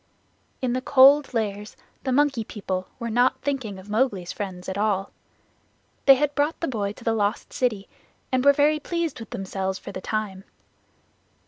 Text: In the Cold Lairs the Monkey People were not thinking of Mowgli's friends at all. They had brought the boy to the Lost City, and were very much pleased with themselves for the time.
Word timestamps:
In 0.63 0.73
the 0.73 0.81
Cold 0.81 1.31
Lairs 1.31 1.77
the 2.05 2.11
Monkey 2.11 2.43
People 2.43 2.87
were 2.97 3.11
not 3.11 3.39
thinking 3.43 3.77
of 3.77 3.87
Mowgli's 3.87 4.31
friends 4.31 4.67
at 4.67 4.75
all. 4.75 5.11
They 6.07 6.15
had 6.15 6.33
brought 6.33 6.59
the 6.59 6.67
boy 6.67 6.93
to 6.93 7.03
the 7.03 7.13
Lost 7.13 7.53
City, 7.53 7.87
and 8.31 8.43
were 8.43 8.51
very 8.51 8.77
much 8.77 8.81
pleased 8.83 9.19
with 9.19 9.29
themselves 9.29 9.77
for 9.77 9.91
the 9.91 10.01
time. 10.01 10.43